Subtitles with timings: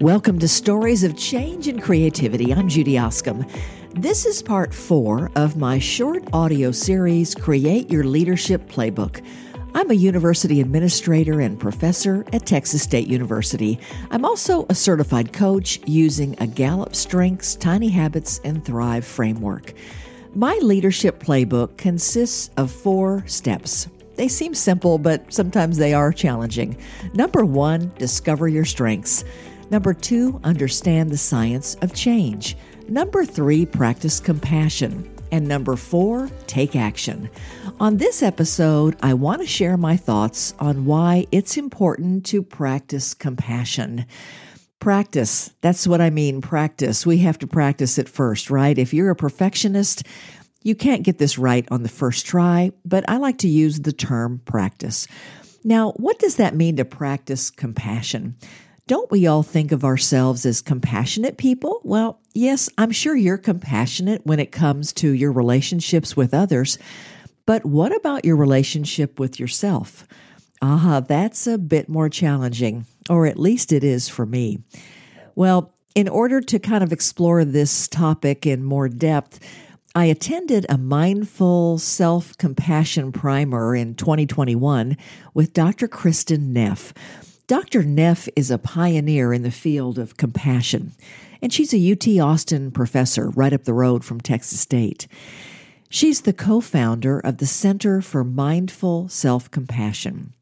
[0.00, 2.54] Welcome to Stories of Change and Creativity.
[2.54, 3.50] I'm Judy Oskam.
[3.94, 9.26] This is part four of my short audio series, Create Your Leadership Playbook.
[9.74, 13.80] I'm a university administrator and professor at Texas State University.
[14.12, 19.74] I'm also a certified coach using a Gallup Strengths, Tiny Habits, and Thrive framework.
[20.32, 23.88] My leadership playbook consists of four steps.
[24.14, 26.76] They seem simple, but sometimes they are challenging.
[27.14, 29.24] Number one, discover your strengths.
[29.70, 32.56] Number two, understand the science of change.
[32.88, 35.10] Number three, practice compassion.
[35.30, 37.28] And number four, take action.
[37.80, 43.12] On this episode, I want to share my thoughts on why it's important to practice
[43.12, 44.06] compassion.
[44.80, 45.52] Practice.
[45.60, 47.04] That's what I mean, practice.
[47.04, 48.78] We have to practice it first, right?
[48.78, 50.04] If you're a perfectionist,
[50.62, 53.92] you can't get this right on the first try, but I like to use the
[53.92, 55.06] term practice.
[55.62, 58.36] Now, what does that mean to practice compassion?
[58.88, 61.82] Don't we all think of ourselves as compassionate people?
[61.84, 66.78] Well, yes, I'm sure you're compassionate when it comes to your relationships with others,
[67.44, 70.06] but what about your relationship with yourself?
[70.62, 74.58] Ah, that's a bit more challenging, or at least it is for me.
[75.34, 79.38] Well, in order to kind of explore this topic in more depth,
[79.94, 84.96] I attended a mindful self compassion primer in 2021
[85.34, 85.88] with Dr.
[85.88, 86.94] Kristin Neff.
[87.48, 87.82] Dr.
[87.82, 90.92] Neff is a pioneer in the field of compassion,
[91.40, 95.08] and she's a UT Austin professor right up the road from Texas State.
[95.88, 100.34] She's the co founder of the Center for Mindful Self Compassion.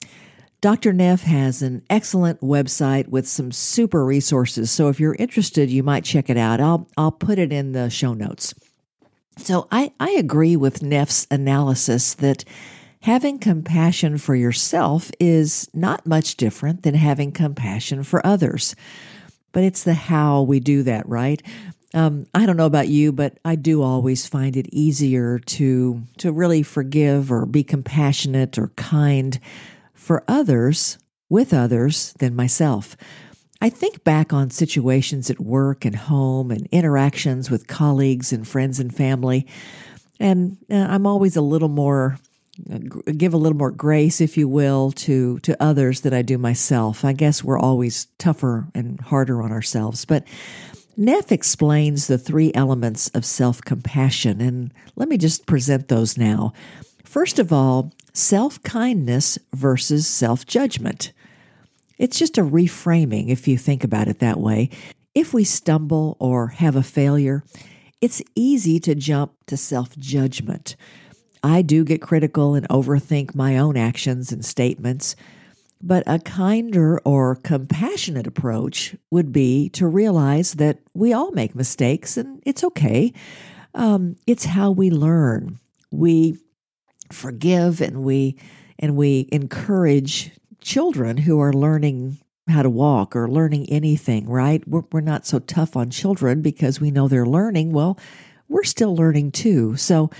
[0.60, 0.92] Dr.
[0.92, 6.02] Neff has an excellent website with some super resources, so if you're interested, you might
[6.02, 6.60] check it out.
[6.60, 8.52] I'll, I'll put it in the show notes.
[9.38, 12.44] So I, I agree with Neff's analysis that
[13.06, 18.74] Having compassion for yourself is not much different than having compassion for others.
[19.52, 21.40] But it's the how we do that, right?
[21.94, 26.32] Um, I don't know about you, but I do always find it easier to to
[26.32, 29.38] really forgive or be compassionate or kind
[29.94, 32.96] for others with others than myself.
[33.60, 38.80] I think back on situations at work and home and interactions with colleagues and friends
[38.80, 39.46] and family,
[40.18, 42.18] and uh, I'm always a little more
[43.16, 47.04] give a little more grace, if you will, to to others than I do myself.
[47.04, 50.24] I guess we're always tougher and harder on ourselves, but.
[50.98, 56.54] Neff explains the three elements of self compassion, and let me just present those now.
[57.04, 61.12] First of all, self kindness versus self judgment.
[61.98, 64.70] It's just a reframing if you think about it that way.
[65.14, 67.44] If we stumble or have a failure,
[68.00, 70.76] it's easy to jump to self judgment.
[71.42, 75.16] I do get critical and overthink my own actions and statements,
[75.82, 82.16] but a kinder or compassionate approach would be to realize that we all make mistakes
[82.16, 83.12] and it's okay.
[83.74, 85.58] Um, it's how we learn.
[85.90, 86.38] We
[87.12, 88.36] forgive and we
[88.78, 92.18] and we encourage children who are learning
[92.48, 94.66] how to walk or learning anything, right?
[94.68, 97.72] We're, we're not so tough on children because we know they're learning.
[97.72, 97.98] Well,
[98.48, 99.76] we're still learning too.
[99.76, 100.10] So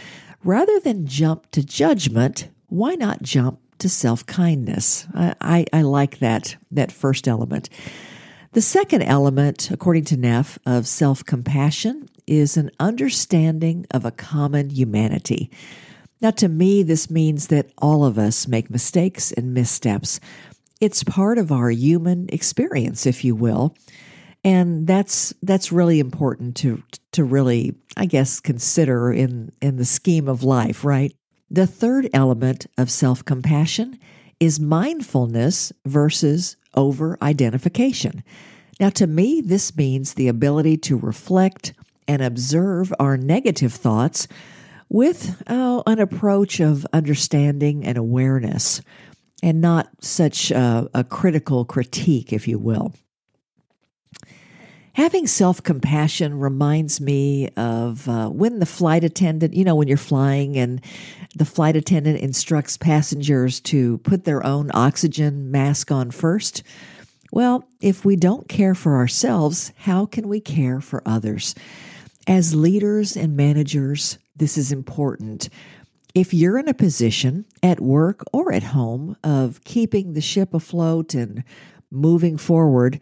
[0.46, 5.06] rather than jump to judgment, why not jump to self kindness?
[5.14, 7.68] I, I, I, like that, that first element.
[8.52, 14.70] The second element, according to Neff, of self compassion is an understanding of a common
[14.70, 15.50] humanity.
[16.20, 20.18] Now, to me, this means that all of us make mistakes and missteps.
[20.80, 23.74] It's part of our human experience, if you will
[24.46, 26.80] and that's that's really important to
[27.12, 31.12] to really i guess consider in in the scheme of life right?
[31.48, 34.00] The third element of self-compassion
[34.40, 38.22] is mindfulness versus over identification
[38.80, 41.74] now to me this means the ability to reflect
[42.08, 44.28] and observe our negative thoughts
[44.88, 48.80] with uh, an approach of understanding and awareness
[49.42, 52.94] and not such a, a critical critique if you will
[54.96, 59.98] Having self compassion reminds me of uh, when the flight attendant, you know, when you're
[59.98, 60.80] flying and
[61.34, 66.62] the flight attendant instructs passengers to put their own oxygen mask on first.
[67.30, 71.54] Well, if we don't care for ourselves, how can we care for others?
[72.26, 75.50] As leaders and managers, this is important.
[76.14, 81.12] If you're in a position at work or at home of keeping the ship afloat
[81.12, 81.44] and
[81.90, 82.98] moving forward,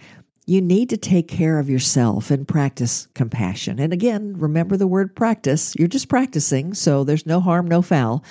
[0.47, 3.79] you need to take care of yourself and practice compassion.
[3.79, 5.75] And again, remember the word practice.
[5.77, 8.23] You're just practicing, so there's no harm, no foul.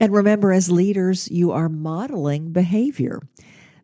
[0.00, 3.20] And remember, as leaders, you are modeling behavior.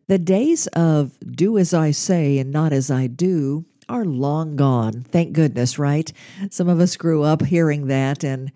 [0.07, 5.05] The days of do as I say and not as I do are long gone.
[5.09, 6.11] Thank goodness, right?
[6.49, 8.51] Some of us grew up hearing that and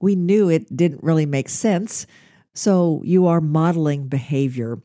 [0.00, 2.06] we knew it didn't really make sense.
[2.54, 4.78] So you are modeling behavior.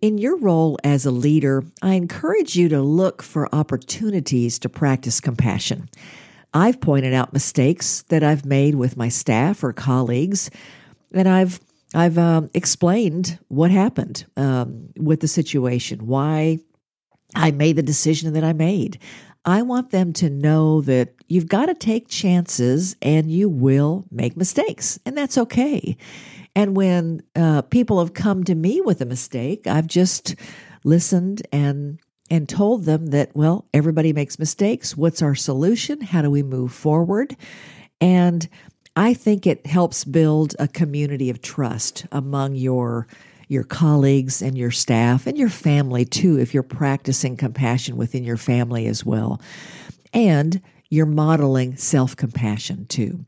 [0.00, 5.20] In your role as a leader, I encourage you to look for opportunities to practice
[5.20, 5.88] compassion.
[6.54, 10.50] I've pointed out mistakes that I've made with my staff or colleagues,
[11.12, 11.60] and I've
[11.94, 16.58] I've um, explained what happened um, with the situation, why
[17.34, 18.98] I made the decision that I made.
[19.44, 24.36] I want them to know that you've got to take chances and you will make
[24.36, 25.96] mistakes, and that's okay.
[26.54, 30.34] And when uh, people have come to me with a mistake, I've just
[30.84, 32.00] listened and
[32.30, 34.96] and told them that well, everybody makes mistakes.
[34.96, 36.00] What's our solution?
[36.00, 37.36] How do we move forward?
[38.00, 38.48] And
[38.96, 43.06] I think it helps build a community of trust among your
[43.48, 48.36] your colleagues and your staff and your family too, if you're practicing compassion within your
[48.36, 49.40] family as well.
[50.12, 50.60] And
[50.90, 53.24] you're modeling self compassion too.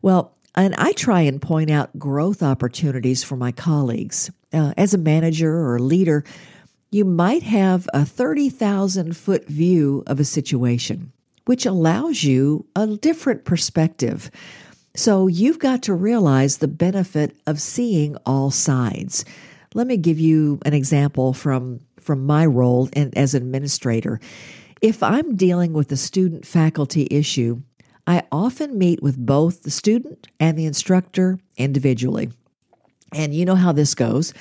[0.00, 4.30] Well, and I try and point out growth opportunities for my colleagues.
[4.52, 6.24] Uh, as a manager or a leader,
[6.90, 11.10] you might have a 30,000 foot view of a situation,
[11.46, 14.30] which allows you a different perspective.
[14.94, 19.24] So you've got to realize the benefit of seeing all sides.
[19.74, 24.20] Let me give you an example from, from my role as administrator.
[24.82, 27.62] If I'm dealing with a student faculty issue,
[28.06, 32.30] I often meet with both the student and the instructor individually.
[33.14, 34.34] And you know how this goes.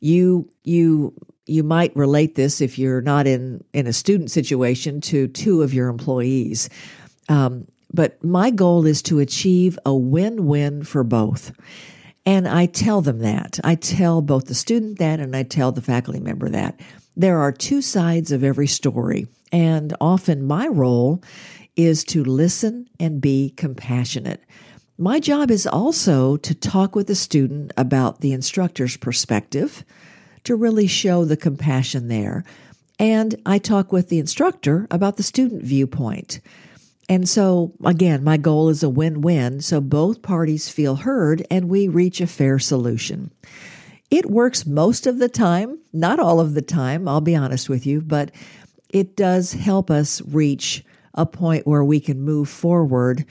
[0.00, 1.12] You you
[1.46, 5.74] you might relate this if you're not in in a student situation to two of
[5.74, 6.70] your employees.
[7.28, 11.52] Um, but my goal is to achieve a win win for both.
[12.24, 13.58] And I tell them that.
[13.64, 16.80] I tell both the student that and I tell the faculty member that.
[17.16, 19.26] There are two sides of every story.
[19.50, 21.22] And often my role
[21.76, 24.42] is to listen and be compassionate.
[24.98, 29.84] My job is also to talk with the student about the instructor's perspective,
[30.44, 32.44] to really show the compassion there.
[32.98, 36.40] And I talk with the instructor about the student viewpoint.
[37.08, 41.68] And so, again, my goal is a win win, so both parties feel heard and
[41.68, 43.30] we reach a fair solution.
[44.10, 47.86] It works most of the time, not all of the time, I'll be honest with
[47.86, 48.30] you, but
[48.90, 50.84] it does help us reach
[51.14, 53.24] a point where we can move forward.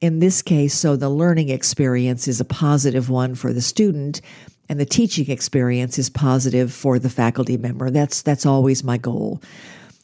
[0.00, 4.20] In this case, so the learning experience is a positive one for the student
[4.68, 7.90] and the teaching experience is positive for the faculty member.
[7.90, 9.40] That's that's always my goal.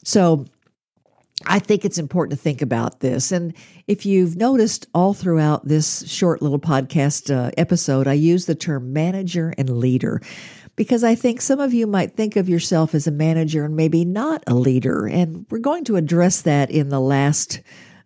[0.03, 0.45] So
[1.45, 3.31] I think it's important to think about this.
[3.31, 3.53] And
[3.87, 8.93] if you've noticed all throughout this short little podcast uh, episode, I use the term
[8.93, 10.21] manager and leader
[10.75, 14.05] because I think some of you might think of yourself as a manager and maybe
[14.05, 15.05] not a leader.
[15.05, 17.61] And we're going to address that in the last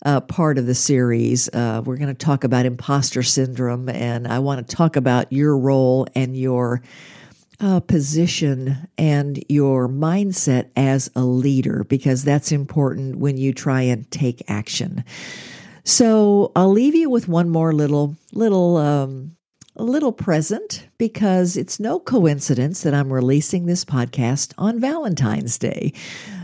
[0.06, 1.50] uh, part of the series.
[1.50, 5.58] Uh, we're going to talk about imposter syndrome, and I want to talk about your
[5.58, 6.82] role and your
[7.60, 14.10] uh, position and your mindset as a leader because that's important when you try and
[14.12, 15.04] take action.
[15.84, 19.38] So I'll leave you with one more little little um,
[19.78, 25.94] a little present because it's no coincidence that I'm releasing this podcast on Valentine's Day.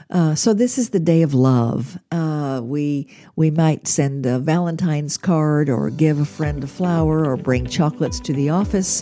[0.10, 1.98] Uh, so this is the day of love.
[2.12, 7.36] Uh, we we might send a Valentine's card or give a friend a flower or
[7.36, 9.02] bring chocolates to the office.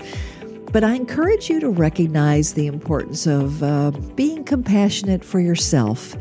[0.71, 6.15] But I encourage you to recognize the importance of uh, being compassionate for yourself.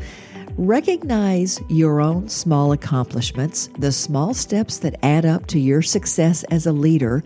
[0.57, 6.65] Recognize your own small accomplishments, the small steps that add up to your success as
[6.65, 7.23] a leader,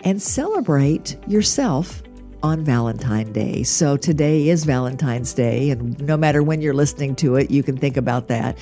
[0.00, 2.02] and celebrate yourself
[2.42, 3.62] on Valentine's Day.
[3.62, 7.76] So today is Valentine's Day, and no matter when you're listening to it, you can
[7.76, 8.58] think about that.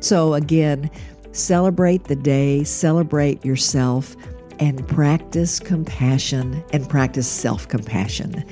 [0.00, 0.90] So again,
[1.30, 4.16] celebrate the day, celebrate yourself
[4.58, 8.44] and practice compassion and practice self compassion.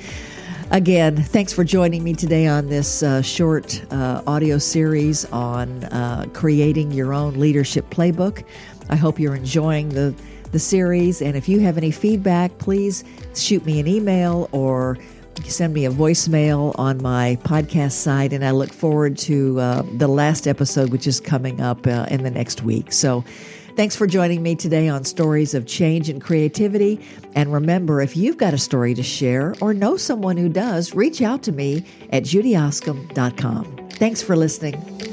[0.71, 6.25] Again, thanks for joining me today on this uh, short uh, audio series on uh,
[6.33, 8.43] creating your own leadership playbook.
[8.89, 10.15] I hope you're enjoying the,
[10.51, 11.21] the series.
[11.21, 13.03] And if you have any feedback, please
[13.35, 14.97] shoot me an email or
[15.45, 18.33] send me a voicemail on my podcast site.
[18.33, 22.23] And I look forward to uh, the last episode, which is coming up uh, in
[22.23, 22.91] the next week.
[22.91, 23.23] So,
[23.75, 26.99] Thanks for joining me today on Stories of Change and Creativity.
[27.33, 31.23] And remember, if you've got a story to share or know someone who does, reach
[31.23, 33.89] out to me at judyoskam.com.
[33.93, 35.12] Thanks for listening.